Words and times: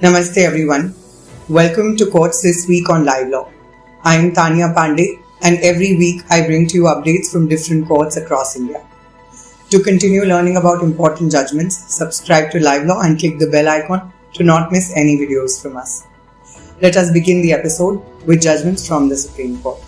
Namaste 0.00 0.38
everyone. 0.38 0.94
Welcome 1.48 1.96
to 1.96 2.06
Courts 2.08 2.40
This 2.40 2.68
Week 2.68 2.88
on 2.88 3.04
Live 3.04 3.30
Law. 3.30 3.50
I 4.04 4.14
am 4.14 4.30
Taniya 4.32 4.72
Pandey 4.72 5.20
and 5.42 5.58
every 5.58 5.96
week 5.96 6.22
I 6.30 6.46
bring 6.46 6.68
to 6.68 6.76
you 6.76 6.84
updates 6.84 7.32
from 7.32 7.48
different 7.48 7.88
courts 7.88 8.16
across 8.16 8.54
India. 8.54 8.86
To 9.70 9.82
continue 9.82 10.22
learning 10.22 10.56
about 10.56 10.84
important 10.84 11.32
judgments, 11.32 11.76
subscribe 11.92 12.52
to 12.52 12.60
Live 12.60 12.86
Law 12.86 13.00
and 13.00 13.18
click 13.18 13.40
the 13.40 13.50
bell 13.50 13.66
icon 13.66 14.12
to 14.34 14.44
not 14.44 14.70
miss 14.70 14.92
any 14.94 15.16
videos 15.16 15.60
from 15.60 15.76
us. 15.76 16.06
Let 16.80 16.96
us 16.96 17.10
begin 17.10 17.42
the 17.42 17.52
episode 17.52 18.00
with 18.24 18.40
judgments 18.40 18.86
from 18.86 19.08
the 19.08 19.16
Supreme 19.16 19.60
Court. 19.60 19.82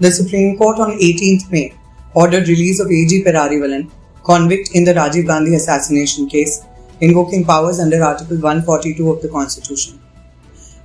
The 0.00 0.10
Supreme 0.10 0.58
Court 0.58 0.78
on 0.78 0.90
18th 0.90 1.50
May 1.50 1.74
ordered 2.12 2.48
release 2.48 2.80
of 2.80 2.90
AG 2.90 3.24
Perarivalan, 3.24 3.90
convict 4.24 4.74
in 4.74 4.84
the 4.84 4.92
Rajiv 4.92 5.26
Gandhi 5.26 5.54
assassination 5.54 6.28
case, 6.28 6.66
invoking 7.00 7.44
powers 7.44 7.80
under 7.80 8.02
Article 8.02 8.36
142 8.36 9.10
of 9.10 9.22
the 9.22 9.28
Constitution. 9.28 10.00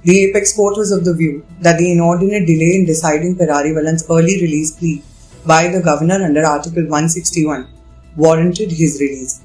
The 0.04 0.26
apex 0.26 0.56
court 0.56 0.78
was 0.78 0.92
of 0.92 1.04
the 1.04 1.14
view 1.14 1.46
that 1.62 1.78
the 1.78 1.92
inordinate 1.92 2.46
delay 2.46 2.76
in 2.76 2.86
deciding 2.86 3.36
Perarivalan's 3.36 4.06
early 4.10 4.40
release 4.42 4.72
plea 4.72 5.04
by 5.46 5.68
the 5.68 5.82
governor 5.82 6.24
under 6.24 6.46
Article 6.46 6.84
161 6.84 7.68
warranted 8.16 8.72
his 8.72 9.00
release. 9.02 9.42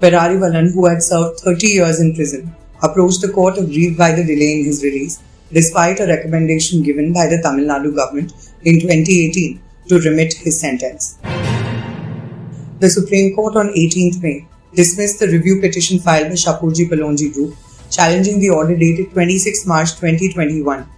Perarivalan, 0.00 0.72
who 0.72 0.86
had 0.86 1.02
served 1.02 1.40
30 1.40 1.66
years 1.66 2.00
in 2.00 2.14
prison, 2.14 2.54
approached 2.82 3.20
the 3.20 3.32
court 3.32 3.58
aggrieved 3.58 3.96
by 3.96 4.10
the 4.12 4.24
delay 4.24 4.58
in 4.58 4.64
his 4.64 4.82
release, 4.82 5.22
despite 5.52 6.00
a 6.00 6.06
recommendation 6.06 6.82
given 6.82 7.12
by 7.12 7.26
the 7.26 7.40
Tamil 7.42 7.66
Nadu 7.66 7.94
government 7.94 8.32
in 8.64 8.80
2018 8.80 9.62
to 9.88 10.00
remit 10.00 10.32
his 10.32 10.58
sentence. 10.58 11.18
The 12.80 12.90
Supreme 12.90 13.34
Court 13.34 13.56
on 13.56 13.68
18th 13.68 14.22
May 14.22 14.48
dismissed 14.74 15.20
the 15.20 15.28
review 15.28 15.60
petition 15.60 15.98
filed 15.98 16.28
by 16.28 16.34
Shapoorji 16.34 16.88
Pallonji 16.88 17.32
Group 17.32 17.56
challenging 17.90 18.40
the 18.40 18.50
order 18.50 18.76
dated 18.76 19.12
26 19.12 19.66
March 19.66 19.90
2021, 19.92 20.88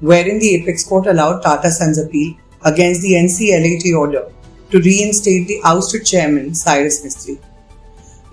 wherein 0.00 0.38
the 0.38 0.54
apex 0.54 0.84
court 0.84 1.06
allowed 1.06 1.40
Tata 1.40 1.70
Sons 1.70 1.98
appeal 1.98 2.36
against 2.64 3.02
the 3.02 3.12
NCLAT 3.12 3.96
order 3.96 4.30
to 4.70 4.80
reinstate 4.80 5.48
the 5.48 5.60
ousted 5.64 6.06
chairman 6.06 6.54
Cyrus 6.54 7.04
Mistry. 7.04 7.38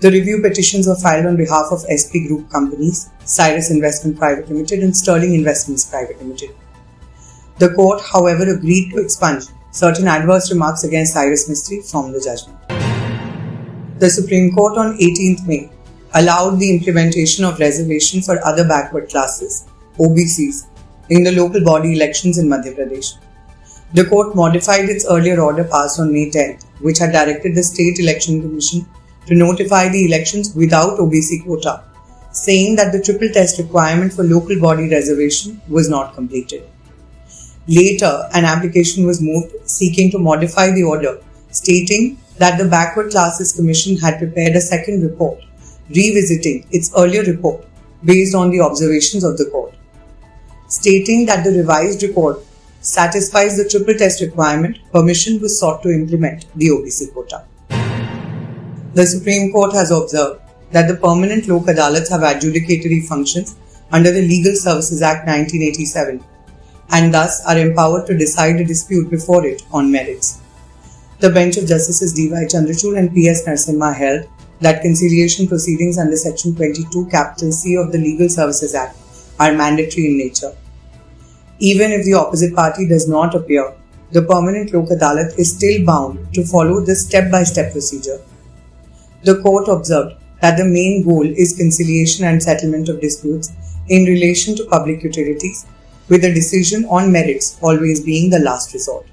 The 0.00 0.10
review 0.10 0.40
petitions 0.40 0.86
were 0.86 0.94
filed 0.94 1.26
on 1.26 1.36
behalf 1.36 1.66
of 1.72 1.80
SP 1.90 2.22
Group 2.28 2.48
companies, 2.50 3.10
Cyrus 3.24 3.70
Investment 3.70 4.16
Private 4.16 4.48
Limited 4.48 4.80
and 4.80 4.96
Sterling 4.96 5.34
Investments 5.34 5.86
Private 5.86 6.18
Limited. 6.18 6.54
The 7.58 7.74
court, 7.74 8.00
however, 8.00 8.48
agreed 8.48 8.92
to 8.92 9.02
expunge 9.02 9.46
certain 9.72 10.06
adverse 10.06 10.52
remarks 10.52 10.84
against 10.84 11.14
Cyrus 11.14 11.50
Mistry 11.50 11.82
from 11.90 12.12
the 12.12 12.20
judgment. 12.20 12.77
The 13.98 14.08
Supreme 14.08 14.54
Court 14.54 14.78
on 14.78 14.96
18th 14.96 15.44
May 15.48 15.70
allowed 16.14 16.60
the 16.60 16.70
implementation 16.70 17.44
of 17.44 17.58
reservation 17.58 18.22
for 18.22 18.38
other 18.46 18.62
backward 18.66 19.08
classes, 19.08 19.66
OBCs, 19.98 20.68
in 21.08 21.24
the 21.24 21.32
local 21.32 21.64
body 21.64 21.94
elections 21.94 22.38
in 22.38 22.46
Madhya 22.48 22.76
Pradesh. 22.76 23.14
The 23.94 24.04
court 24.04 24.36
modified 24.36 24.88
its 24.88 25.04
earlier 25.10 25.40
order 25.40 25.64
passed 25.64 25.98
on 25.98 26.12
May 26.12 26.30
10th, 26.30 26.64
which 26.80 26.98
had 26.98 27.10
directed 27.10 27.56
the 27.56 27.62
State 27.64 27.98
Election 27.98 28.40
Commission 28.40 28.86
to 29.26 29.34
notify 29.34 29.88
the 29.88 30.04
elections 30.04 30.54
without 30.54 31.00
OBC 31.00 31.42
quota, 31.44 31.82
saying 32.30 32.76
that 32.76 32.92
the 32.92 33.02
triple 33.02 33.30
test 33.30 33.58
requirement 33.58 34.12
for 34.12 34.22
local 34.22 34.60
body 34.60 34.88
reservation 34.88 35.60
was 35.68 35.90
not 35.90 36.14
completed. 36.14 36.62
Later, 37.66 38.28
an 38.32 38.44
application 38.44 39.06
was 39.06 39.20
moved 39.20 39.54
seeking 39.68 40.12
to 40.12 40.20
modify 40.20 40.70
the 40.70 40.84
order, 40.84 41.20
stating 41.50 42.16
that 42.38 42.58
the 42.58 42.68
Backward 42.68 43.10
Classes 43.10 43.52
Commission 43.52 43.96
had 43.96 44.18
prepared 44.18 44.56
a 44.56 44.60
second 44.60 45.02
report, 45.02 45.42
revisiting 45.88 46.66
its 46.70 46.92
earlier 46.96 47.22
report 47.22 47.66
based 48.04 48.34
on 48.34 48.50
the 48.50 48.60
observations 48.60 49.24
of 49.24 49.36
the 49.36 49.46
court. 49.46 49.74
Stating 50.68 51.26
that 51.26 51.44
the 51.44 51.50
revised 51.50 52.02
report 52.02 52.40
satisfies 52.80 53.56
the 53.56 53.68
triple 53.68 53.94
test 53.94 54.20
requirement, 54.20 54.78
permission 54.92 55.40
was 55.40 55.58
sought 55.58 55.82
to 55.82 55.90
implement 55.90 56.46
the 56.56 56.68
OBC 56.68 57.12
quota. 57.12 57.44
The 58.94 59.06
Supreme 59.06 59.52
Court 59.52 59.72
has 59.72 59.90
observed 59.90 60.40
that 60.70 60.88
the 60.88 60.96
permanent 60.96 61.48
Lok 61.48 61.64
Adalats 61.64 62.10
have 62.10 62.20
adjudicatory 62.20 63.06
functions 63.06 63.56
under 63.90 64.12
the 64.12 64.22
Legal 64.22 64.54
Services 64.54 65.02
Act 65.02 65.26
1987 65.26 66.22
and 66.90 67.12
thus 67.12 67.44
are 67.46 67.58
empowered 67.58 68.06
to 68.06 68.16
decide 68.16 68.56
a 68.56 68.64
dispute 68.64 69.10
before 69.10 69.44
it 69.46 69.62
on 69.72 69.90
merits. 69.90 70.40
The 71.20 71.30
bench 71.30 71.56
of 71.56 71.66
Justices 71.66 72.12
D.Y. 72.12 72.44
Chandrachud 72.44 72.96
and 72.96 73.12
P.S. 73.12 73.44
Narasimha 73.44 73.92
held 73.92 74.28
that 74.60 74.82
conciliation 74.82 75.48
proceedings 75.48 75.98
under 75.98 76.14
Section 76.14 76.54
22 76.54 77.06
capital 77.06 77.50
C 77.50 77.76
of 77.76 77.90
the 77.90 77.98
Legal 77.98 78.28
Services 78.28 78.72
Act 78.72 78.96
are 79.40 79.52
mandatory 79.52 80.06
in 80.06 80.16
nature. 80.16 80.52
Even 81.58 81.90
if 81.90 82.04
the 82.04 82.14
opposite 82.14 82.54
party 82.54 82.86
does 82.86 83.08
not 83.08 83.34
appear, 83.34 83.74
the 84.12 84.22
permanent 84.22 84.72
Lok 84.72 84.90
Adalat 84.90 85.36
is 85.36 85.56
still 85.56 85.84
bound 85.84 86.32
to 86.34 86.46
follow 86.46 86.80
this 86.80 87.04
step 87.04 87.32
by 87.32 87.42
step 87.42 87.72
procedure. 87.72 88.20
The 89.24 89.42
court 89.42 89.66
observed 89.66 90.14
that 90.40 90.56
the 90.56 90.64
main 90.64 91.04
goal 91.04 91.26
is 91.26 91.56
conciliation 91.56 92.26
and 92.26 92.40
settlement 92.40 92.88
of 92.88 93.00
disputes 93.00 93.50
in 93.88 94.04
relation 94.04 94.54
to 94.54 94.66
public 94.66 95.02
utilities, 95.02 95.66
with 96.08 96.22
a 96.24 96.32
decision 96.32 96.84
on 96.84 97.10
merits 97.10 97.58
always 97.60 98.04
being 98.04 98.30
the 98.30 98.38
last 98.38 98.72
resort. 98.72 99.04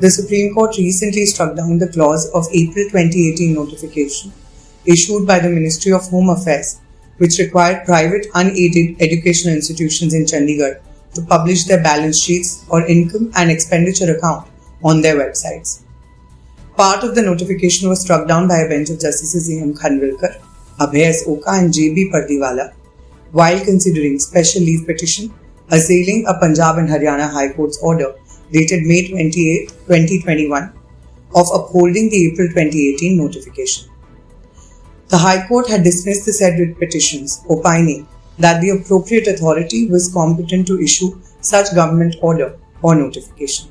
The 0.00 0.10
Supreme 0.10 0.54
Court 0.54 0.76
recently 0.78 1.26
struck 1.26 1.56
down 1.56 1.78
the 1.78 1.88
clause 1.88 2.30
of 2.30 2.46
April 2.54 2.84
2018 2.88 3.52
notification 3.54 4.32
issued 4.86 5.26
by 5.26 5.40
the 5.40 5.50
Ministry 5.50 5.92
of 5.92 6.08
Home 6.08 6.30
Affairs, 6.30 6.80
which 7.18 7.38
required 7.38 7.84
private 7.84 8.26
unaided 8.34 8.96
educational 9.00 9.54
institutions 9.54 10.14
in 10.14 10.24
Chandigarh 10.24 10.80
to 11.14 11.22
publish 11.22 11.64
their 11.64 11.82
balance 11.82 12.18
sheets 12.18 12.64
or 12.70 12.86
income 12.86 13.30
and 13.36 13.50
expenditure 13.50 14.16
account 14.16 14.48
on 14.82 15.02
their 15.02 15.16
websites. 15.16 15.82
Part 16.78 17.04
of 17.04 17.14
the 17.14 17.20
notification 17.20 17.90
was 17.90 18.00
struck 18.00 18.26
down 18.26 18.48
by 18.48 18.60
a 18.60 18.68
bench 18.68 18.88
of 18.88 19.00
Justices 19.00 19.50
A.M. 19.50 19.74
Khanwilkar, 19.74 20.40
Abhay 20.78 21.04
S. 21.08 21.24
Oka, 21.28 21.50
and 21.50 21.74
J.B. 21.74 22.10
Pardiwala 22.10 22.72
while 23.32 23.60
considering 23.64 24.18
special 24.18 24.62
leave 24.62 24.86
petition 24.86 25.32
assailing 25.70 26.24
a 26.26 26.34
Punjab 26.34 26.78
and 26.78 26.88
Haryana 26.88 27.30
High 27.30 27.52
Court's 27.52 27.78
order 27.82 28.14
dated 28.52 28.84
May 28.84 29.08
28, 29.08 29.68
2021, 29.68 30.72
of 31.34 31.46
upholding 31.54 32.10
the 32.10 32.32
April 32.32 32.48
2018 32.48 33.16
notification. 33.16 33.90
The 35.08 35.18
High 35.18 35.46
Court 35.48 35.68
had 35.68 35.82
dismissed 35.82 36.26
the 36.26 36.32
said 36.32 36.58
writ 36.58 36.78
petitions, 36.78 37.44
opining 37.48 38.06
that 38.38 38.60
the 38.60 38.70
appropriate 38.70 39.26
authority 39.26 39.88
was 39.88 40.12
competent 40.12 40.66
to 40.68 40.80
issue 40.80 41.20
such 41.40 41.74
government 41.74 42.16
order 42.22 42.58
or 42.82 42.94
notification. 42.94 43.70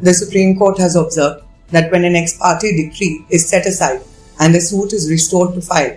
The 0.00 0.14
Supreme 0.14 0.58
Court 0.58 0.78
has 0.78 0.94
observed 0.94 1.44
that 1.70 1.90
when 1.90 2.04
an 2.04 2.16
ex 2.16 2.36
parte 2.38 2.76
decree 2.76 3.24
is 3.30 3.48
set 3.48 3.66
aside 3.66 4.02
and 4.38 4.54
the 4.54 4.60
suit 4.60 4.92
is 4.92 5.10
restored 5.10 5.54
to 5.54 5.60
file, 5.60 5.96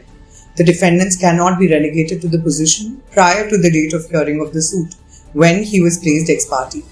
the 0.58 0.64
defendants 0.64 1.18
cannot 1.18 1.60
be 1.60 1.72
relegated 1.72 2.22
to 2.22 2.28
the 2.28 2.40
position 2.40 3.02
prior 3.12 3.50
to 3.50 3.58
the 3.58 3.72
date 3.72 3.94
of 3.94 4.10
hearing 4.10 4.42
of 4.42 4.54
the 4.54 4.62
suit 4.62 4.96
when 5.34 5.64
he 5.64 5.82
was 5.82 6.00
placed 6.00 6.30
ex 6.30 6.46
parte. 6.46 6.84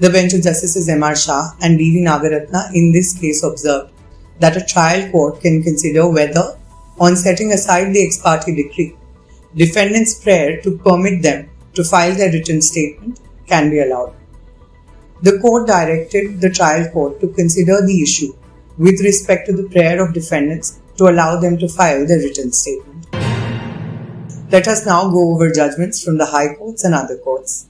The 0.00 0.10
bench 0.10 0.32
of 0.32 0.42
Justices 0.42 0.88
M.R. 0.88 1.16
Shah 1.16 1.54
and 1.60 1.76
B.V. 1.76 2.04
Nagaratna 2.04 2.72
in 2.72 2.92
this 2.92 3.18
case 3.18 3.42
observed 3.42 3.90
that 4.38 4.56
a 4.56 4.64
trial 4.64 5.10
court 5.10 5.40
can 5.40 5.60
consider 5.60 6.08
whether, 6.08 6.56
on 7.00 7.16
setting 7.16 7.50
aside 7.50 7.92
the 7.92 8.06
ex 8.06 8.18
parte 8.18 8.54
decree, 8.54 8.94
defendants' 9.56 10.14
prayer 10.14 10.60
to 10.62 10.78
permit 10.78 11.22
them 11.22 11.50
to 11.74 11.82
file 11.82 12.14
their 12.14 12.30
written 12.30 12.62
statement 12.62 13.18
can 13.48 13.70
be 13.70 13.80
allowed. 13.80 14.14
The 15.22 15.40
court 15.40 15.66
directed 15.66 16.40
the 16.40 16.50
trial 16.50 16.88
court 16.92 17.20
to 17.20 17.28
consider 17.32 17.84
the 17.84 18.00
issue 18.00 18.32
with 18.78 19.00
respect 19.00 19.46
to 19.46 19.52
the 19.52 19.68
prayer 19.68 20.00
of 20.00 20.14
defendants 20.14 20.78
to 20.98 21.08
allow 21.08 21.40
them 21.40 21.58
to 21.58 21.68
file 21.68 22.06
their 22.06 22.18
written 22.18 22.52
statement. 22.52 23.06
Let 24.52 24.68
us 24.68 24.86
now 24.86 25.10
go 25.10 25.34
over 25.34 25.50
judgments 25.50 26.04
from 26.04 26.18
the 26.18 26.26
High 26.26 26.54
Courts 26.54 26.84
and 26.84 26.94
other 26.94 27.18
courts. 27.18 27.66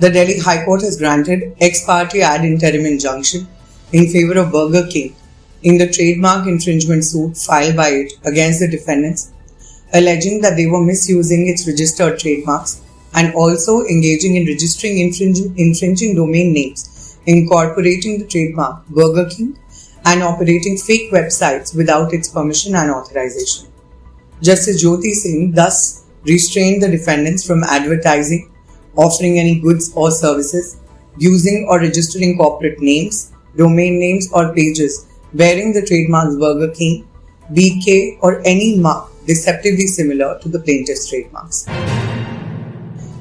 The 0.00 0.10
Delhi 0.10 0.40
High 0.40 0.64
Court 0.64 0.82
has 0.82 0.98
granted 0.98 1.54
ex 1.60 1.84
parte 1.84 2.20
ad 2.20 2.44
interim 2.44 2.84
injunction 2.84 3.46
in 3.92 4.08
favor 4.08 4.38
of 4.40 4.50
Burger 4.50 4.88
King 4.88 5.14
in 5.62 5.78
the 5.78 5.88
trademark 5.88 6.48
infringement 6.48 7.04
suit 7.04 7.36
filed 7.36 7.76
by 7.76 7.90
it 7.90 8.12
against 8.24 8.58
the 8.58 8.66
defendants, 8.66 9.30
alleging 9.92 10.40
that 10.40 10.56
they 10.56 10.66
were 10.66 10.84
misusing 10.84 11.46
its 11.46 11.66
registered 11.68 12.18
trademarks 12.18 12.82
and 13.14 13.32
also 13.34 13.82
engaging 13.82 14.34
in 14.34 14.46
registering 14.46 14.98
infringing, 14.98 15.54
infringing 15.56 16.16
domain 16.16 16.52
names, 16.52 17.16
incorporating 17.26 18.18
the 18.18 18.26
trademark 18.26 18.84
Burger 18.88 19.30
King 19.30 19.56
and 20.04 20.24
operating 20.24 20.76
fake 20.76 21.12
websites 21.12 21.74
without 21.74 22.12
its 22.12 22.28
permission 22.28 22.74
and 22.74 22.90
authorization. 22.90 23.68
Justice 24.42 24.82
Jyoti 24.84 25.12
Singh 25.12 25.52
thus 25.52 26.04
restrained 26.24 26.82
the 26.82 26.88
defendants 26.88 27.46
from 27.46 27.62
advertising 27.62 28.50
offering 28.96 29.38
any 29.38 29.60
goods 29.60 29.92
or 29.94 30.10
services, 30.10 30.80
using 31.18 31.66
or 31.68 31.80
registering 31.80 32.36
corporate 32.36 32.80
names, 32.80 33.32
domain 33.56 33.98
names, 33.98 34.30
or 34.32 34.54
pages 34.54 35.06
bearing 35.32 35.72
the 35.72 35.84
trademarks 35.84 36.36
Burger 36.36 36.72
King, 36.72 37.08
BK, 37.52 38.18
or 38.20 38.40
any 38.46 38.78
mark 38.78 39.10
deceptively 39.26 39.86
similar 39.86 40.38
to 40.40 40.48
the 40.48 40.60
plaintiff's 40.60 41.08
trademarks. 41.08 41.64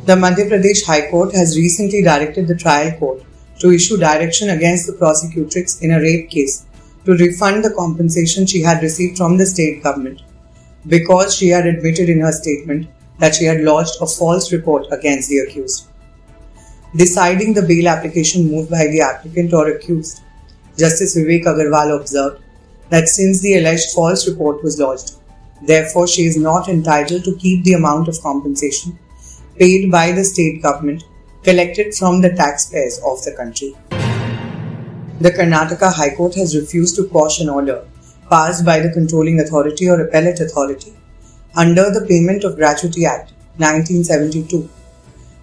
The 0.05 0.15
Madhya 0.15 0.49
Pradesh 0.49 0.85
High 0.85 1.09
Court 1.09 1.33
has 1.33 1.57
recently 1.57 2.03
directed 2.03 2.47
the 2.47 2.55
trial 2.55 2.91
court 2.99 3.23
to 3.59 3.71
issue 3.71 3.97
direction 3.97 4.49
against 4.49 4.87
the 4.87 4.93
prosecutrix 4.93 5.81
in 5.81 5.91
a 5.91 5.99
rape 5.99 6.29
case 6.29 6.65
to 7.05 7.13
refund 7.13 7.63
the 7.63 7.73
compensation 7.73 8.45
she 8.45 8.61
had 8.61 8.81
received 8.81 9.17
from 9.17 9.37
the 9.37 9.45
state 9.45 9.81
government 9.83 10.21
because 10.87 11.35
she 11.35 11.47
had 11.47 11.65
admitted 11.65 12.09
in 12.09 12.19
her 12.19 12.31
statement 12.31 12.87
that 13.23 13.35
she 13.35 13.45
had 13.45 13.61
lodged 13.61 14.01
a 14.01 14.05
false 14.05 14.51
report 14.51 14.85
against 14.91 15.29
the 15.29 15.37
accused. 15.39 15.87
Deciding 16.93 17.53
the 17.53 17.61
bail 17.61 17.87
application 17.87 18.49
moved 18.51 18.69
by 18.69 18.87
the 18.87 18.99
applicant 18.99 19.53
or 19.53 19.69
accused, 19.69 20.21
Justice 20.77 21.15
Vivek 21.17 21.45
Agarwal 21.45 21.97
observed 21.97 22.43
that 22.89 23.07
since 23.07 23.39
the 23.41 23.57
alleged 23.57 23.91
false 23.95 24.27
report 24.27 24.61
was 24.61 24.77
lodged, 24.77 25.13
therefore 25.61 26.05
she 26.05 26.23
is 26.23 26.35
not 26.35 26.67
entitled 26.67 27.23
to 27.23 27.37
keep 27.37 27.63
the 27.63 27.75
amount 27.79 28.09
of 28.09 28.21
compensation 28.21 28.99
paid 29.57 29.89
by 29.89 30.11
the 30.11 30.25
state 30.25 30.61
government 30.61 31.05
collected 31.43 31.95
from 31.95 32.19
the 32.19 32.33
taxpayers 32.41 32.99
of 33.05 33.23
the 33.23 33.33
country. 33.37 33.73
The 35.21 35.31
Karnataka 35.31 35.93
High 35.93 36.13
Court 36.17 36.35
has 36.35 36.57
refused 36.57 36.97
to 36.97 37.07
quash 37.07 37.39
an 37.39 37.47
order 37.47 37.87
passed 38.29 38.65
by 38.65 38.81
the 38.81 38.91
controlling 38.91 39.39
authority 39.39 39.87
or 39.87 40.01
appellate 40.01 40.41
authority 40.41 40.93
under 41.55 41.91
the 41.91 42.05
Payment 42.07 42.43
of 42.43 42.55
Gratuity 42.55 43.05
Act 43.05 43.31
1972, 43.57 44.67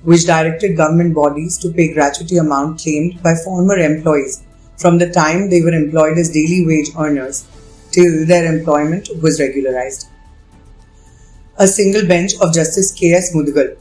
which 0.03 0.27
directed 0.27 0.77
government 0.77 1.15
bodies 1.15 1.57
to 1.59 1.73
pay 1.73 1.93
gratuity 1.93 2.37
amount 2.37 2.81
claimed 2.81 3.23
by 3.23 3.35
former 3.35 3.77
employees 3.77 4.43
from 4.77 4.99
the 4.99 5.11
time 5.11 5.49
they 5.49 5.61
were 5.61 5.73
employed 5.73 6.19
as 6.19 6.31
daily 6.31 6.67
wage 6.67 6.89
earners 6.99 7.47
till 7.93 8.27
their 8.27 8.53
employment 8.53 9.09
was 9.23 9.39
regularized. 9.39 10.09
A 11.59 11.69
single 11.69 12.07
bench 12.09 12.33
of 12.41 12.55
Justice 12.55 12.93
K.S. 12.93 13.35
Mudagal, 13.35 13.77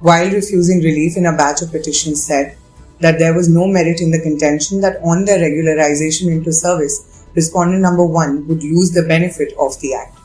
while 0.00 0.30
refusing 0.30 0.80
relief 0.80 1.16
in 1.16 1.26
a 1.26 1.36
batch 1.36 1.62
of 1.62 1.70
petitions, 1.70 2.26
said 2.26 2.56
that 2.98 3.18
there 3.18 3.34
was 3.34 3.48
no 3.48 3.66
merit 3.66 4.00
in 4.00 4.10
the 4.10 4.20
contention 4.20 4.80
that 4.80 5.00
on 5.02 5.24
their 5.24 5.38
regularization 5.38 6.30
into 6.30 6.52
service, 6.52 7.24
respondent 7.34 7.80
number 7.80 8.04
one 8.04 8.46
would 8.48 8.62
lose 8.62 8.90
the 8.90 9.04
benefit 9.04 9.54
of 9.58 9.80
the 9.80 9.94
Act. 9.94 10.19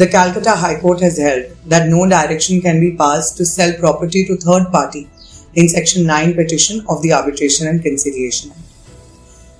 The 0.00 0.08
Calcutta 0.08 0.52
High 0.52 0.80
Court 0.80 1.00
has 1.00 1.18
held 1.18 1.44
that 1.66 1.90
no 1.90 2.08
direction 2.08 2.62
can 2.62 2.80
be 2.80 2.96
passed 2.96 3.36
to 3.36 3.44
sell 3.44 3.74
property 3.74 4.24
to 4.24 4.34
third 4.34 4.72
party 4.72 5.10
in 5.52 5.68
Section 5.68 6.06
9 6.06 6.32
petition 6.36 6.82
of 6.88 7.02
the 7.02 7.12
Arbitration 7.12 7.66
and 7.66 7.82
Conciliation 7.82 8.50
Act. 8.50 8.60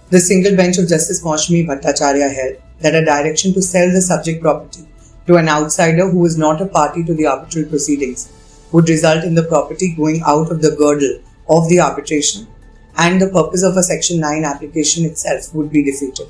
The 0.09 0.19
single 0.19 0.57
bench 0.57 0.79
of 0.79 0.89
Justice 0.89 1.23
Moushumi 1.23 1.67
Bhattacharya 1.67 2.35
held 2.35 2.57
that 2.81 2.95
a 2.95 3.05
direction 3.05 3.53
to 3.53 3.61
sell 3.61 3.93
the 3.93 4.01
subject 4.01 4.41
property 4.41 4.89
to 5.27 5.37
an 5.37 5.47
outsider 5.47 6.09
who 6.09 6.25
is 6.25 6.39
not 6.39 6.63
a 6.63 6.73
party 6.81 7.05
to 7.05 7.13
the 7.13 7.27
arbitral 7.27 7.67
proceedings 7.67 8.33
would 8.73 8.89
result 8.89 9.25
in 9.25 9.35
the 9.35 9.45
property 9.45 9.95
going 9.95 10.23
out 10.27 10.51
of 10.51 10.63
the 10.63 10.75
girdle 10.75 11.21
of 11.51 11.69
the 11.69 11.81
arbitration 11.81 12.47
and 12.97 13.21
the 13.21 13.29
purpose 13.29 13.63
of 13.63 13.77
a 13.77 13.83
Section 13.83 14.21
9 14.21 14.45
application 14.45 15.05
itself 15.05 15.55
would 15.55 15.71
be 15.71 15.85
defeated. 15.85 16.29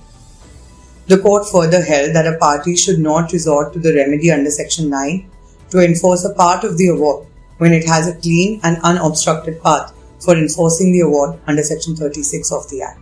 The 1.11 1.19
court 1.19 1.49
further 1.51 1.83
held 1.83 2.15
that 2.15 2.29
a 2.29 2.39
party 2.39 2.77
should 2.77 3.01
not 3.01 3.33
resort 3.33 3.73
to 3.73 3.81
the 3.81 3.93
remedy 3.93 4.31
under 4.31 4.49
Section 4.49 4.89
9 4.89 5.29
to 5.71 5.81
enforce 5.81 6.25
a 6.25 6.33
part 6.33 6.63
of 6.63 6.79
the 6.79 6.87
award 6.87 7.27
when 7.59 7.73
it 7.73 7.85
has 7.85 8.07
a 8.07 8.15
clean 8.15 8.61
and 8.63 8.77
unobstructed 8.85 9.61
path 9.61 9.93
for 10.21 10.37
enforcing 10.37 10.93
the 10.93 11.01
award 11.01 11.37
under 11.49 11.65
Section 11.65 11.97
36 11.97 12.53
of 12.53 12.71
the 12.71 12.83
Act. 12.83 13.01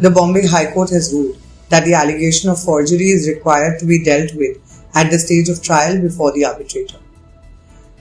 The 0.00 0.08
Bombay 0.08 0.46
High 0.46 0.72
Court 0.72 0.88
has 0.88 1.12
ruled 1.12 1.36
that 1.68 1.84
the 1.84 1.92
allegation 1.92 2.48
of 2.48 2.62
forgery 2.62 3.10
is 3.10 3.28
required 3.28 3.78
to 3.80 3.84
be 3.84 4.02
dealt 4.02 4.34
with 4.34 4.56
at 4.94 5.10
the 5.10 5.18
stage 5.18 5.50
of 5.50 5.62
trial 5.62 6.00
before 6.00 6.32
the 6.32 6.46
arbitrator. 6.46 6.96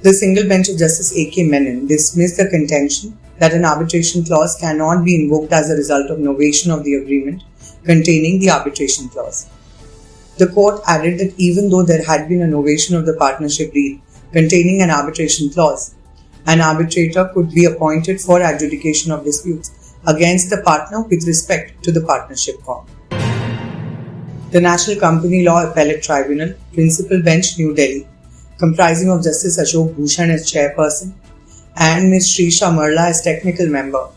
The 0.04 0.14
single 0.14 0.48
bench 0.48 0.70
of 0.70 0.78
Justice 0.78 1.14
A.K. 1.18 1.50
Menon 1.50 1.88
dismissed 1.88 2.38
the 2.38 2.48
contention 2.48 3.20
that 3.40 3.54
an 3.54 3.66
arbitration 3.66 4.24
clause 4.24 4.56
cannot 4.58 5.04
be 5.04 5.22
invoked 5.22 5.52
as 5.52 5.70
a 5.70 5.76
result 5.76 6.10
of 6.10 6.20
novation 6.20 6.74
of 6.74 6.86
the 6.86 6.94
agreement 6.94 7.44
containing 7.84 8.40
the 8.40 8.50
arbitration 8.50 9.10
clause. 9.10 9.50
The 10.38 10.48
court 10.48 10.82
added 10.88 11.20
that 11.20 11.34
even 11.38 11.70
though 11.70 11.84
there 11.84 12.04
had 12.04 12.28
been 12.28 12.42
a 12.42 12.48
novation 12.48 12.98
of 12.98 13.06
the 13.06 13.14
partnership 13.14 13.72
deal 13.74 14.00
containing 14.32 14.82
an 14.82 14.90
arbitration 14.90 15.50
clause, 15.50 15.94
an 16.48 16.60
arbitrator 16.60 17.30
could 17.34 17.52
be 17.52 17.66
appointed 17.66 18.20
for 18.20 18.42
adjudication 18.42 19.12
of 19.12 19.24
disputes 19.24 19.96
against 20.08 20.50
the 20.50 20.62
partner 20.64 21.04
with 21.04 21.26
respect 21.28 21.84
to 21.84 21.92
the 21.92 22.02
partnership 22.02 22.62
form. 22.62 22.86
The 24.52 24.62
National 24.62 25.00
Company 25.00 25.44
Law 25.44 25.70
Appellate 25.70 26.04
Tribunal, 26.04 26.54
Principal 26.74 27.22
Bench, 27.22 27.58
New 27.58 27.74
Delhi, 27.74 28.08
comprising 28.58 29.10
of 29.10 29.24
Justice 29.24 29.60
Ashok 29.60 29.96
Bhushan 29.96 30.30
as 30.30 30.52
chairperson 30.52 31.14
and 31.76 32.10
Ms. 32.10 32.28
Shreesha 32.28 32.74
Merla 32.74 33.08
as 33.08 33.22
technical 33.22 33.68
member, 33.68 34.08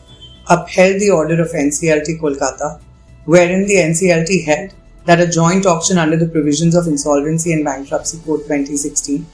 upheld 0.49 0.99
the 0.99 1.09
order 1.09 1.41
of 1.41 1.49
NCLT 1.49 2.19
Kolkata, 2.19 2.79
wherein 3.27 3.67
the 3.67 3.75
NCLT 3.75 4.45
held 4.45 4.73
that 5.05 5.19
a 5.19 5.27
joint 5.27 5.65
auction 5.65 5.97
under 5.97 6.15
the 6.15 6.27
provisions 6.27 6.75
of 6.75 6.87
Insolvency 6.87 7.51
and 7.51 7.63
Bankruptcy 7.63 8.19
Code 8.25 8.43
2016 8.43 9.25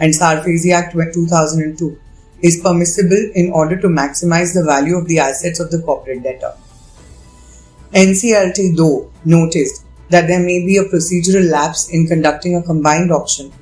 and 0.00 0.12
SARFAESI 0.12 0.72
Act 0.72 0.94
2002 0.94 1.98
is 2.40 2.60
permissible 2.62 3.30
in 3.34 3.52
order 3.52 3.78
to 3.78 3.88
maximize 3.88 4.54
the 4.54 4.64
value 4.64 4.96
of 4.96 5.06
the 5.06 5.18
assets 5.18 5.60
of 5.60 5.70
the 5.70 5.82
corporate 5.82 6.22
debtor. 6.22 6.54
NCLT, 7.92 8.74
though, 8.74 9.12
noticed 9.26 9.84
that 10.08 10.26
there 10.26 10.40
may 10.40 10.64
be 10.64 10.78
a 10.78 10.84
procedural 10.84 11.50
lapse 11.50 11.90
in 11.90 12.06
conducting 12.06 12.56
a 12.56 12.62
combined 12.62 13.12
auction 13.12 13.52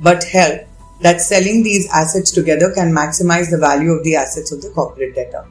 but 0.00 0.24
held 0.24 0.60
that 1.02 1.20
selling 1.20 1.62
these 1.62 1.88
assets 1.92 2.30
together 2.30 2.72
can 2.72 2.92
maximize 2.92 3.50
the 3.50 3.58
value 3.58 3.92
of 3.92 4.02
the 4.04 4.16
assets 4.16 4.52
of 4.52 4.62
the 4.62 4.70
corporate 4.70 5.14
debtor. 5.14 5.46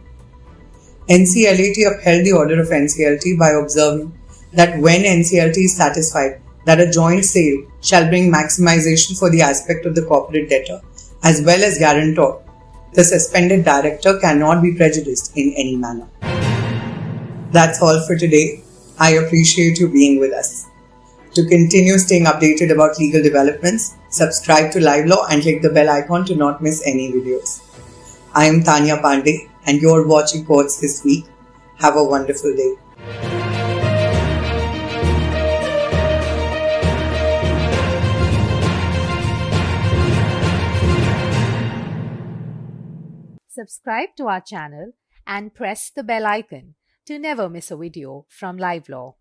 NCLAT 1.10 1.76
upheld 1.86 2.26
the 2.26 2.32
order 2.32 2.62
of 2.62 2.70
NCLT 2.70 3.38
by 3.38 3.50
observing 3.50 4.18
that 4.54 4.80
when 4.80 5.02
NCLT 5.02 5.58
is 5.58 5.76
satisfied 5.76 6.42
that 6.66 6.80
a 6.80 6.90
joint 6.90 7.26
sale 7.26 7.58
shall 7.82 8.08
bring 8.08 8.32
maximization 8.32 9.20
for 9.20 9.30
the 9.30 9.42
aspect 9.42 9.86
of 9.86 9.96
the 9.96 10.06
corporate 10.06 10.50
debtor 10.50 10.80
as 11.22 11.42
well 11.42 11.62
as 11.62 11.78
guarantor, 11.78 12.42
the 12.94 13.04
suspended 13.04 13.66
director 13.66 14.18
cannot 14.20 14.62
be 14.62 14.76
prejudiced 14.76 15.36
in 15.36 15.54
any 15.58 15.76
manner. 15.76 16.08
That's 17.52 17.82
all 17.82 18.06
for 18.08 18.16
today. 18.16 18.64
I 18.98 19.16
appreciate 19.16 19.80
you 19.80 19.90
being 19.90 20.22
with 20.22 20.32
us. 20.32 20.68
To 21.34 21.46
continue 21.46 21.98
staying 21.98 22.26
updated 22.26 22.72
about 22.72 22.98
legal 22.98 23.22
developments, 23.22 23.96
subscribe 24.10 24.72
to 24.72 24.80
Live 24.80 25.08
Law 25.08 25.26
and 25.30 25.42
click 25.42 25.62
the 25.62 25.70
bell 25.70 25.90
icon 25.90 26.24
to 26.26 26.36
not 26.36 26.62
miss 26.62 26.82
any 26.86 27.12
videos. 27.12 27.62
I 28.34 28.46
am 28.46 28.62
Taniya 28.64 29.02
Pandey 29.02 29.50
and 29.66 29.82
you're 29.82 30.08
watching 30.08 30.46
Courts 30.46 30.80
this 30.80 31.04
week. 31.04 31.26
Have 31.80 31.96
a 31.96 32.04
wonderful 32.04 32.56
day. 32.56 32.76
Subscribe 43.50 44.10
to 44.18 44.28
our 44.28 44.42
channel 44.42 44.94
and 45.26 45.54
press 45.54 45.92
the 45.96 46.04
bell 46.04 46.26
icon 46.26 46.76
to 47.06 47.20
never 47.20 47.48
miss 47.50 47.72
a 47.72 47.78
video 47.78 48.26
from 48.28 48.58
Live 48.58 48.90
Law. 48.90 49.16